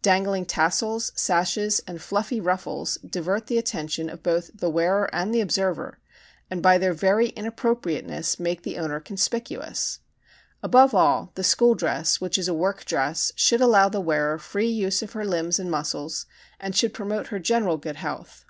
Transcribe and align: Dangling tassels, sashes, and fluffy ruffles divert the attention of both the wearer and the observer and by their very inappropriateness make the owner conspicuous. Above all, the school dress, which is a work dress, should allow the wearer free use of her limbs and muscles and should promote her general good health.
Dangling 0.00 0.46
tassels, 0.46 1.12
sashes, 1.14 1.82
and 1.86 2.00
fluffy 2.00 2.40
ruffles 2.40 2.96
divert 3.06 3.48
the 3.48 3.58
attention 3.58 4.08
of 4.08 4.22
both 4.22 4.50
the 4.54 4.70
wearer 4.70 5.14
and 5.14 5.34
the 5.34 5.42
observer 5.42 5.98
and 6.50 6.62
by 6.62 6.78
their 6.78 6.94
very 6.94 7.28
inappropriateness 7.28 8.40
make 8.40 8.62
the 8.62 8.78
owner 8.78 8.98
conspicuous. 8.98 9.98
Above 10.62 10.94
all, 10.94 11.32
the 11.34 11.44
school 11.44 11.74
dress, 11.74 12.18
which 12.18 12.38
is 12.38 12.48
a 12.48 12.54
work 12.54 12.86
dress, 12.86 13.30
should 13.36 13.60
allow 13.60 13.90
the 13.90 14.00
wearer 14.00 14.38
free 14.38 14.70
use 14.70 15.02
of 15.02 15.12
her 15.12 15.26
limbs 15.26 15.58
and 15.58 15.70
muscles 15.70 16.24
and 16.58 16.74
should 16.74 16.94
promote 16.94 17.26
her 17.26 17.38
general 17.38 17.76
good 17.76 17.96
health. 17.96 18.46